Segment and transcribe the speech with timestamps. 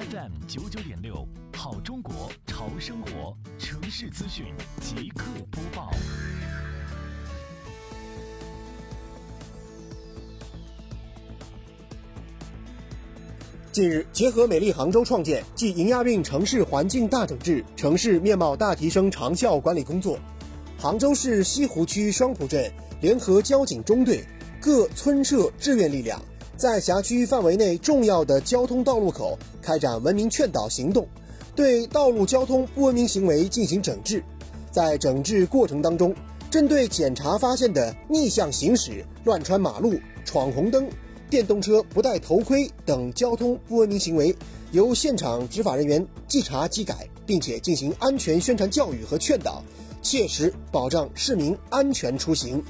[0.00, 4.46] FM 九九点六，好中国潮生活城市资讯
[4.80, 5.90] 即刻播报。
[13.70, 20.18] 近日，结合美丽杭州创建暨迎亚运城市环境大整治、城市面貌大提升长效管理工作，
[20.78, 22.72] 杭州市西湖区双浦镇
[23.02, 24.24] 联合交警中队、
[24.62, 26.18] 各村社志愿力量，
[26.60, 31.08] 在辖区范围内重要的交通道路口开展文明劝导行动，
[31.56, 34.22] 对道路交通不文明行为进行整治。
[34.70, 36.14] 在整治过程当中，
[36.50, 40.86] 针对检查发现的逆向行驶、乱穿马路、闯红灯。
[41.30, 44.36] 电动车不戴头盔等交通不文明行为，
[44.70, 49.64] 由现场执法人员即查即改，并且进行安全宣传教育和劝导，
[50.02, 52.62] 切实保障市民安全出行。